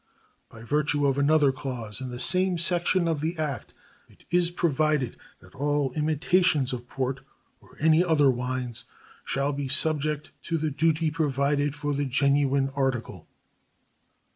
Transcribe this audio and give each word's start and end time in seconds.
By 0.49 0.63
virtue 0.63 1.05
of 1.05 1.19
another 1.19 1.51
clause 1.51 2.01
in 2.01 2.09
the 2.09 2.17
same 2.19 2.57
section 2.57 3.07
of 3.07 3.21
the 3.21 3.37
act 3.37 3.71
it 4.09 4.25
is 4.31 4.49
provided 4.49 5.15
that 5.41 5.53
all 5.53 5.91
imitations 5.93 6.73
of 6.73 6.87
port 6.87 7.19
or 7.61 7.77
any 7.79 8.03
other 8.03 8.31
wines 8.31 8.85
"shall 9.23 9.53
be 9.53 9.67
subject 9.67 10.31
to 10.45 10.57
the 10.57 10.71
duty 10.71 11.11
provided 11.11 11.75
for 11.75 11.93
the 11.93 12.05
genuine 12.05 12.71
article." 12.75 13.27